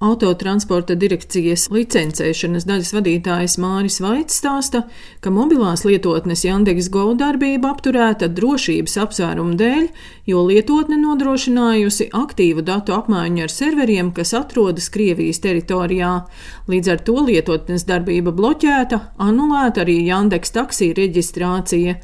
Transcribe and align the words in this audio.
Autotransporta 0.00 0.94
direkcijas 0.96 1.66
licencēšanas 1.68 2.64
daļas 2.64 2.90
vadītājs 2.96 3.58
Māris 3.60 3.98
Vaits 4.00 4.38
stāsta, 4.40 4.86
ka 5.20 5.28
mobilās 5.28 5.82
lietotnes 5.84 6.40
Yandex 6.46 6.86
Go 6.88 7.10
darbība 7.12 7.74
apturēta 7.74 8.30
drošības 8.32 8.96
apsvērumu 9.02 9.58
dēļ, 9.60 9.82
jo 10.32 10.44
lietotne 10.48 10.96
nodrošinājusi 11.02 12.06
aktīvu 12.16 12.64
datu 12.64 12.94
apmaiņu 12.96 13.44
ar 13.44 13.52
serveriem, 13.52 14.14
kas 14.16 14.32
atrodas 14.38 14.88
Krievijas 14.94 15.42
teritorijā. 15.44 16.14
Līdz 16.72 16.92
ar 16.94 17.04
to 17.04 17.18
lietotnes 17.26 17.84
darbība 17.84 18.32
bloķēta, 18.32 19.02
anulēta 19.20 19.84
arī 19.84 19.98
Yandex 20.06 20.56
taksī 20.56 20.94
reģistrācija. 20.96 21.98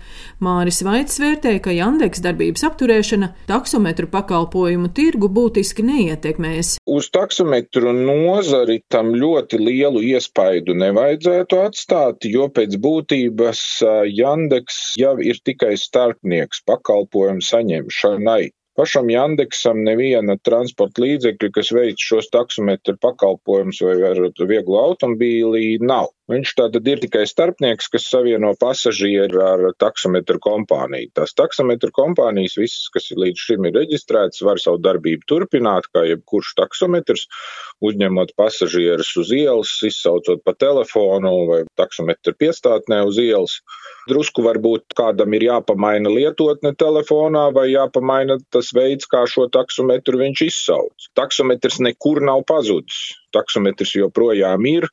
Māris 0.44 0.82
Vaits 0.84 1.16
vērtē, 1.24 1.56
ka 1.64 1.72
Yandex 1.72 2.20
darbības 2.20 2.68
apturēšana 2.68 3.32
taksometru 3.48 4.12
pakalpojumu 4.12 4.92
tirgu 4.92 5.32
būtiski 5.32 5.88
neietekmēs. 5.88 6.76
Uz 6.84 7.08
taksometru 7.08 7.85
nozari 7.94 8.80
tam 8.92 9.12
ļoti 9.14 9.58
lielu 9.60 10.02
iespaidu 10.10 10.74
nevajadzētu 10.78 11.60
atstāt, 11.62 12.26
jo 12.26 12.48
pēc 12.58 12.76
būtības 12.82 13.62
Jandeks 14.10 14.78
jau 15.00 15.16
ir 15.22 15.40
tikai 15.44 15.74
starpnieks 15.80 16.62
pakalpojumu 16.66 17.44
saņemšanai. 17.44 18.44
Pašam 18.76 19.08
Jandeksam 19.08 19.78
neviena 19.86 20.34
transporta 20.44 21.00
līdzekļa, 21.00 21.48
kas 21.56 21.70
veic 21.72 22.02
šos 22.10 22.28
taksometru 22.28 22.98
pakalpojumus 23.00 23.80
vai 23.86 23.94
ar 24.10 24.20
vieglu 24.50 24.76
automobīli, 24.82 25.78
nav. 25.80 26.10
Viņš 26.26 26.52
tātad 26.58 26.88
ir 26.90 26.98
tikai 26.98 27.20
starpnieks, 27.30 27.86
kas 27.86 28.08
savieno 28.10 28.48
pasažieru 28.58 29.42
ar 29.46 29.60
taksometru 29.78 30.40
kompāniju. 30.42 31.12
Tās 31.14 31.36
taksometru 31.38 31.92
kompānijas, 31.94 32.56
visas, 32.58 32.88
kas 32.90 33.12
līdz 33.14 33.44
šim 33.44 33.68
ir 33.68 33.78
reģistrētas, 33.78 34.42
var 34.42 34.58
savu 34.58 34.80
darbību 34.82 35.22
turpināt, 35.30 35.86
kā 35.94 36.02
jebkurš 36.08 36.50
taksometrs, 36.58 37.28
uzņemot 37.78 38.34
pasažierus 38.34 39.12
uz 39.22 39.30
ielas, 39.38 39.76
izsaucot 39.86 40.42
pa 40.42 40.56
telefonu 40.58 41.36
vai 41.52 41.62
taksometru 41.78 42.34
piestātnē 42.34 43.04
uz 43.06 43.22
ielas. 43.22 43.60
Drusku 44.10 44.42
varbūt 44.42 44.98
kādam 44.98 45.38
ir 45.38 45.46
jāpamaina 45.46 46.10
lietotne 46.10 46.74
telefonā 46.74 47.52
vai 47.54 47.68
jāpamaina 47.70 48.40
tas 48.50 48.74
veids, 48.74 49.06
kā 49.06 49.22
šo 49.30 49.46
taksometru 49.46 50.18
viņš 50.26 50.48
izsauc. 50.50 51.10
Taksometrs 51.14 51.78
nekur 51.86 52.24
nav 52.26 52.42
pazudis. 52.50 53.12
Taksometrs 53.30 53.94
joprojām 53.94 54.66
ir. 54.74 54.90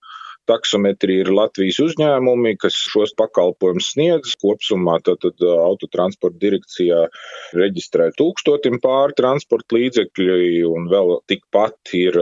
Taksometri 0.50 1.22
ir 1.22 1.30
Latvijas 1.32 1.78
uzņēmumi, 1.80 2.58
kas 2.60 2.76
šos 2.76 3.14
pakalpojumus 3.20 3.94
sniedz. 3.94 4.34
Kopsumā 4.42 4.98
tātad 5.06 5.40
autotransporta 5.40 6.40
direkcijā 6.42 7.06
reģistrē 7.56 8.10
tūkstotim 8.18 8.82
pāri 8.84 9.16
transporta 9.16 9.78
līdzekļi, 9.78 10.66
un 10.68 10.90
vēl 10.92 11.14
tikpat 11.32 11.94
ir 11.96 12.18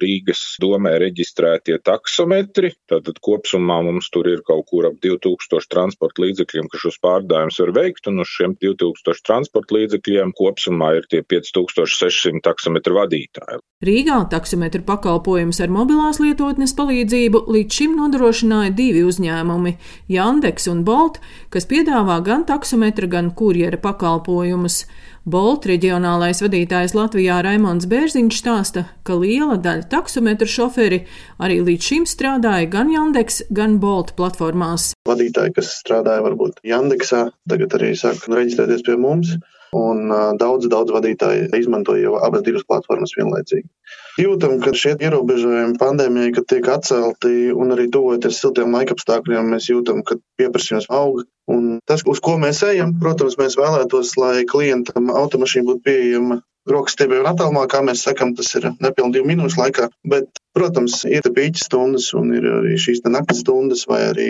Rīgas 0.00 0.44
domē 0.62 0.94
reģistrētie 1.02 1.76
taksometri. 1.84 2.72
Tātad 2.90 3.20
kopsumā 3.24 3.82
mums 3.84 4.08
tur 4.14 4.30
ir 4.32 4.40
kaut 4.48 4.70
kur 4.70 4.88
ap 4.88 4.96
2000 5.04 5.68
transporta 5.72 6.24
līdzekļiem, 6.24 6.70
kas 6.72 6.86
šos 6.86 7.00
pārdājumus 7.04 7.60
var 7.66 7.74
veikt, 7.82 8.08
un 8.08 8.24
uz 8.24 8.32
šiem 8.32 8.56
2000 8.62 9.26
transporta 9.28 9.76
līdzekļiem 9.76 10.32
kopsumā 10.38 10.94
ir 11.00 11.10
tie 11.12 11.20
5600 11.20 12.40
taksometru 12.48 12.96
vadītāji. 13.00 13.60
Rīgā 13.82 14.20
taksometru 14.30 14.84
pakalpojumus 14.86 15.58
ar 15.64 15.72
mobilās 15.74 16.20
lietotnes 16.22 16.74
palīdzību 16.78 17.41
līdz 17.48 17.78
šim 17.78 17.94
nodrošināja 17.98 18.74
divi 18.76 19.02
uzņēmumi- 19.06 19.76
Jandeks 20.16 20.68
un 20.68 20.84
Bolt, 20.84 21.18
kas 21.50 21.66
piedāvā 21.66 22.22
gan 22.24 22.44
taksometra, 22.44 23.08
gan 23.08 23.30
kurjera 23.30 23.76
pakalpojumus. 23.76 24.84
Bolt 25.24 25.66
reģionālais 25.66 26.42
vadītājs 26.42 26.96
Latvijā 26.98 27.42
Raimons 27.42 27.86
Bērziņš 27.86 28.38
stāsta, 28.42 28.86
ka 29.04 29.14
liela 29.14 29.56
daļa 29.56 29.88
taksometru 29.88 30.48
šoferi 30.50 31.06
arī 31.38 31.60
līdz 31.62 31.82
šim 31.82 32.04
strādāja 32.10 32.68
gan 32.70 32.90
Jandeks, 32.90 33.42
gan 33.50 33.78
Bolt 33.78 34.16
platformās. 34.16 34.94
Vadītāji, 35.06 35.54
kas 35.54 35.78
strādāja 35.78 36.22
varbūt 36.26 36.58
Jandeksā, 36.66 37.30
tagad 37.48 37.70
arī 37.78 37.94
sāk 37.94 38.26
reģistrēties 38.26 38.82
pie 38.82 38.96
mums 38.96 39.36
un 39.76 40.12
daudz, 40.40 40.68
daudz 40.72 40.92
vadītāji 40.92 41.48
izmanto 41.56 41.96
jau 41.96 42.18
abas 42.20 42.44
divas 42.46 42.64
platformas 42.68 43.14
vienlaicīgi. 43.16 43.66
Jūtam, 44.20 44.58
ka 44.60 44.74
šie 44.76 44.94
ierobežojumi 45.00 45.78
pandēmijai, 45.80 46.34
kad 46.36 46.48
tiek 46.52 46.68
atcelti 46.68 47.50
un 47.56 47.72
arī 47.72 47.88
tuvojoties 47.92 48.40
siltiem 48.42 48.76
laikapstākļiem, 48.76 49.48
mēs 49.54 49.70
jūtam, 49.72 50.02
ka 50.04 50.18
pieprasījums 50.40 50.90
aug. 50.92 51.24
Un 51.50 51.78
tas, 51.88 52.04
uz 52.06 52.20
ko 52.22 52.36
mēs 52.40 52.60
ejam, 52.68 52.94
protams, 53.00 53.38
mēs 53.40 53.56
vēlētos, 53.58 54.14
lai 54.20 54.44
klientam 54.48 55.10
automašīna 55.10 55.68
būtu 55.70 55.84
pieejama 55.88 56.42
rokas 56.70 56.94
stiebiem 56.96 57.22
un 57.24 57.30
attālumā, 57.32 57.64
kā 57.70 57.82
mēs 57.84 58.04
sakam, 58.06 58.34
tas 58.38 58.52
ir 58.58 58.68
nepilnīgi 58.72 59.18
divu 59.18 59.28
minūšu 59.30 59.60
laikā. 59.60 59.88
Bet, 60.08 60.28
protams, 60.56 61.02
ir 61.08 61.26
pīķis 61.26 61.66
stundas 61.68 62.10
un 62.18 62.32
ir 62.36 62.46
arī 62.60 62.76
šīs 62.80 63.02
naktas 63.08 63.42
stundas 63.42 63.86
vai 63.90 64.02
arī 64.10 64.28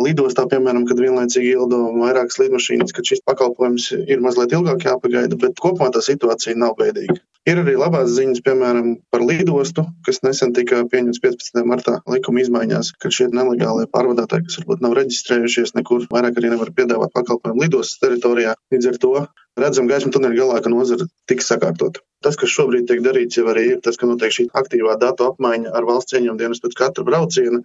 lidostā, 0.00 0.46
piemēram, 0.50 0.86
kad 0.88 1.00
vienlaicīgi 1.02 1.52
ieldo 1.54 1.82
vairākas 2.00 2.40
lidmašīnas, 2.42 2.94
kad 2.96 3.06
šis 3.08 3.22
pakalpojums 3.28 3.90
ir 4.00 4.24
mazliet 4.24 4.56
ilgāk 4.56 4.88
jāpagaida, 4.88 5.38
bet 5.38 5.60
kopumā 5.60 5.92
tā 5.94 6.02
situācija 6.04 6.58
nav 6.58 6.74
bēdīga. 6.80 7.20
Ir 7.50 7.58
arī 7.58 7.72
labās 7.74 8.12
ziņas, 8.14 8.38
piemēram, 8.46 8.92
par 9.10 9.24
lidostu, 9.26 9.82
kas 10.06 10.20
nesen 10.22 10.52
tika 10.54 10.84
pieņemts 10.86 11.18
15. 11.24 11.64
martā 11.66 11.96
likuma 12.06 12.38
izmaiņās, 12.44 12.92
ka 13.02 13.10
šie 13.10 13.26
nelegālie 13.34 13.88
pārvadātāji, 13.90 14.46
kas 14.46 14.60
varbūt 14.60 14.84
nav 14.84 14.94
reģistrējušies 15.00 15.74
nekur, 15.74 16.06
vairāk 16.14 16.38
arī 16.38 16.52
nevar 16.54 16.70
piedāvāt 16.76 17.10
pakalpojumu 17.18 17.66
lidostas 17.66 17.98
teritorijā. 18.04 18.54
Līdz 18.70 18.92
ar 18.92 19.00
to 19.02 19.12
redzam 19.60 19.88
gaismu 19.90 20.12
tuneļa 20.14 20.38
galā, 20.38 20.60
ka 20.62 20.72
nozara 20.72 21.08
tiks 21.30 21.50
sakārtota. 21.52 22.00
Tas, 22.22 22.38
kas 22.38 22.52
šobrīd 22.54 22.86
tiek 22.90 23.02
darīts, 23.04 23.38
jau 23.40 23.48
arī 23.50 23.64
ir 23.74 23.80
tas, 23.82 23.98
ka 23.98 24.06
notiek 24.06 24.34
šī 24.34 24.48
aktīvā 24.62 24.94
datu 25.00 25.26
apmaiņa 25.32 25.74
ar 25.74 25.88
valsts 25.88 26.14
cieņām 26.14 26.38
dienas 26.38 26.62
pēc 26.62 26.78
katra 26.78 27.06
brauciena, 27.06 27.62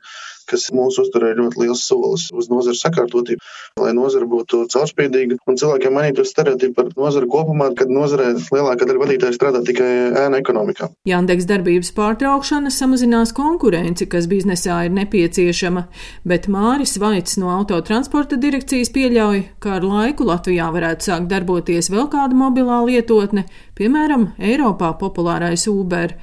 kas 0.48 0.70
mūsu 0.74 1.04
uzturē 1.04 1.34
ļoti 1.38 1.62
liels 1.62 1.84
solis 1.84 2.28
uz 2.32 2.48
nozares 2.52 2.82
sakārtotību, 2.86 3.44
lai 3.82 3.92
nozara 3.96 4.28
būtu 4.30 4.64
caurspīdīga 4.72 5.40
un 5.48 5.60
cilvēkiem 5.60 5.96
mainītos 5.98 6.32
stereotipi 6.32 6.76
par 6.78 6.92
nozaru 6.96 7.30
kopumā, 7.32 7.70
kad 7.78 7.92
nozarē 7.92 8.30
lielākā 8.40 8.88
daļa 8.88 9.04
vadītāju 9.04 9.36
strādā 9.36 9.62
tikai 9.68 9.90
ēna 10.24 10.42
ekonomikā. 10.42 10.90
Jandeks 11.10 11.48
darbības 11.50 11.92
pārtraukšana 11.98 12.72
samazinās 12.74 13.36
konkurenci, 13.38 14.08
kas 14.12 14.30
biznesā 14.32 14.80
ir 14.88 14.96
nepieciešama, 14.96 15.88
bet 16.28 16.48
Māris 16.52 16.96
Vaits 17.02 17.38
no 17.42 17.52
autotransporta 17.58 18.40
direkcijas 18.40 18.94
pieļauj, 18.96 19.44
ka 19.64 19.78
ar 19.78 19.88
laiku 19.88 20.28
Latvijā 20.32 20.72
varētu 20.74 21.12
sākt 21.12 21.32
darboties 21.32 21.92
vēl 21.92 22.08
kāda 22.14 22.38
mobilā 22.38 22.82
lietotne, 22.88 23.48
piemēram, 23.78 24.32
Eiropā 24.42 24.92
populārais 25.00 25.68
Uber. 25.72 26.18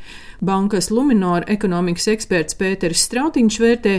Bankas 0.44 0.90
Luminor 0.90 1.46
ekonomikas 1.48 2.10
eksperts 2.12 2.58
Pēters 2.58 3.06
Strautiņš 3.06 3.58
vērtē, 3.62 3.94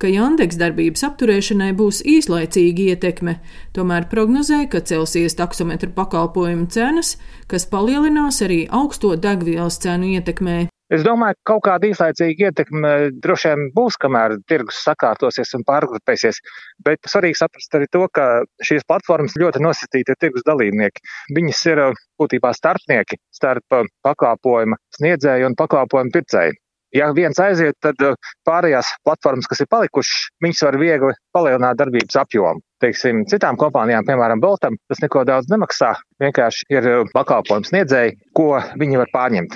ka 0.00 0.08
Jandeks 0.08 0.56
darbības 0.60 1.04
apturēšanai 1.10 1.74
būs 1.76 2.00
īslaicīga 2.08 2.94
ietekme, 2.94 3.36
tomēr 3.76 4.08
prognozē, 4.08 4.62
ka 4.72 4.80
celsies 4.80 5.36
taksometru 5.36 5.92
pakalpojumu 5.96 6.70
cenas, 6.72 7.18
kas 7.50 7.68
palielinās 7.68 8.40
arī 8.46 8.64
augsto 8.70 9.12
degvielas 9.20 9.82
cenu 9.82 10.14
ietekmē. 10.16 10.69
Es 10.90 11.04
domāju, 11.06 11.36
ka 11.38 11.52
kaut 11.52 11.62
kāda 11.68 11.86
īslaicīga 11.86 12.48
ietekme 12.48 12.92
droši 13.22 13.52
vien 13.52 13.68
būs, 13.76 13.98
kamēr 14.02 14.34
tirgus 14.50 14.80
sakārtosies 14.82 15.54
un 15.54 15.62
pārgrupēsies. 15.68 16.40
Bet 16.86 17.06
svarīgi 17.12 17.38
saprast 17.38 17.76
arī 17.78 17.86
to, 17.94 18.06
ka 18.10 18.24
šīs 18.66 18.86
platformas 18.90 19.36
ļoti 19.38 19.62
nosacīti 19.62 20.10
ir 20.10 20.18
tirgus 20.18 20.46
dalībnieki. 20.48 21.04
Viņas 21.36 21.60
ir 21.70 21.84
būtībā 22.18 22.50
starpnieki 22.58 23.20
starp 23.38 23.78
pakalpojuma 24.02 24.80
sniedzēju 24.98 25.52
un 25.52 25.56
pakalpojumu 25.62 26.16
pircēju. 26.16 26.58
Ja 26.90 27.12
viens 27.14 27.38
aiziet, 27.38 27.76
tad 27.78 28.00
pārējās 28.48 28.88
platformas, 29.06 29.46
kas 29.46 29.62
ir 29.62 29.68
palikušas, 29.70 30.24
viņas 30.42 30.62
var 30.66 30.78
viegli 30.80 31.12
palielināt 31.30 31.78
darbības 31.78 32.18
apjomu. 32.24 32.64
Teiksim, 32.82 33.22
citām 33.30 33.58
kompānijām, 33.60 34.02
piemēram, 34.08 34.42
Boltam, 34.42 34.74
tas 34.90 35.02
neko 35.04 35.22
daudz 35.28 35.52
nemaksā. 35.52 35.92
Vienkārši 36.24 36.66
ir 36.74 36.90
pakalpojums 37.14 37.70
sniedzēji, 37.70 38.16
ko 38.34 38.56
viņi 38.80 38.98
var 39.04 39.14
pārņemt. 39.14 39.54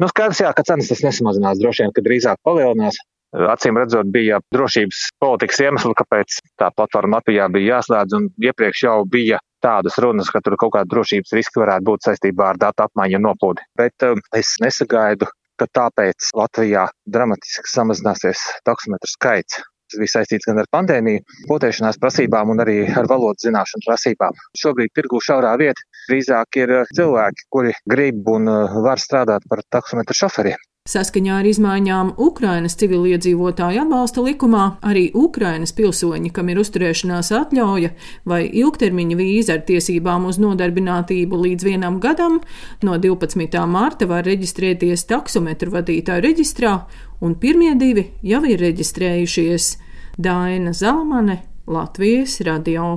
Nu, 0.00 0.08
skaidrs, 0.08 0.40
jā, 0.40 0.50
ka 0.56 0.64
cenas 0.64 0.88
tas 0.88 1.02
nesamazinās, 1.04 1.58
droši 1.60 1.84
vien, 1.84 1.94
ka 1.96 2.04
drīzāk 2.04 2.40
palielinās. 2.46 2.96
Acīm 3.30 3.76
redzot, 3.78 4.08
bija 4.10 4.40
drošības 4.50 5.02
politikas 5.22 5.60
iemesli, 5.62 5.92
kāpēc 5.98 6.40
tā 6.58 6.70
platforma 6.74 7.20
Latvijā 7.20 7.46
bija 7.52 7.76
jāslēdz, 7.76 8.16
iepriekš 8.48 8.82
jau 8.88 8.96
bija 9.06 9.38
tādas 9.62 10.00
runas, 10.02 10.32
ka 10.32 10.40
tur 10.42 10.56
kaut 10.58 10.72
kāda 10.74 10.90
drošības 10.90 11.36
riska 11.36 11.62
varētu 11.62 11.86
būt 11.92 12.08
saistībā 12.08 12.48
ar 12.48 12.58
datu 12.58 12.88
apmaiņu 12.88 13.20
noplūdi. 13.22 13.66
Bet 13.78 14.08
um, 14.08 14.24
es 14.34 14.56
nesagaidu, 14.64 15.28
ka 15.60 15.68
tāpēc 15.78 16.32
Latvijā 16.34 16.88
dramatiski 17.06 17.70
samazināsies 17.70 18.42
taksometru 18.66 19.12
skaits. 19.12 19.60
Tas 19.90 19.98
bija 19.98 20.14
saistīts 20.14 20.46
gan 20.46 20.60
ar 20.62 20.68
pandēmiju, 20.70 21.24
potēšanās 21.50 21.98
prasībām 22.02 22.52
un 22.54 22.62
arī 22.64 22.78
ar 23.00 23.08
valodas 23.10 23.46
zināšanu 23.46 23.86
prasībām. 23.88 24.38
Šobrīd 24.62 24.94
tirgu 24.94 25.22
šaurā 25.26 25.56
vieta 25.60 25.82
drīzāk 26.08 26.62
ir 26.62 26.74
cilvēki, 26.96 27.48
kuri 27.50 27.74
grib 27.90 28.28
un 28.30 28.50
uh, 28.50 28.80
var 28.86 29.02
strādāt 29.02 29.46
par 29.50 29.64
taksometru 29.74 30.16
šoferiem. 30.22 30.69
Saskaņā 30.88 31.34
ar 31.42 31.44
izmaiņām 31.44 32.14
Ukrainas 32.24 32.72
civiliedzīvotāju 32.80 33.82
atbalsta 33.82 34.22
likumā 34.24 34.62
arī 34.80 35.10
Ukrainas 35.12 35.74
pilsoņi, 35.76 36.30
kam 36.32 36.48
ir 36.48 36.62
uzturēšanās 36.62 37.28
atļauja 37.36 37.90
vai 38.24 38.38
ilgtermiņa 38.62 39.18
vīza 39.18 39.58
ar 39.58 39.66
tiesībām 39.68 40.24
uz 40.30 40.38
nodarbinātību 40.40 41.42
līdz 41.42 41.68
vienam 41.68 42.00
gadam, 42.00 42.40
no 42.80 42.96
12. 42.96 43.60
mārta 43.68 44.08
var 44.08 44.24
reģistrēties 44.24 45.04
taksometru 45.12 45.76
vadītāju 45.76 46.24
reģistrā, 46.30 46.72
un 47.20 47.36
pirmie 47.36 47.74
divi 47.76 48.08
jau 48.24 48.40
ir 48.48 48.64
reģistrējušies. 48.64 49.74
Daina 50.16 50.72
Zalmane, 50.72 51.42
Latvijas 51.68 52.40
radio. 52.48 52.94